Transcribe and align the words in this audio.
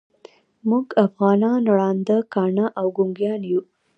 موږ 0.69 0.85
افغانان 1.05 1.61
ړانده، 1.75 2.17
کاڼه 2.33 2.65
او 2.79 2.85
ګونګیان 2.97 3.41
یوو. 3.49 3.61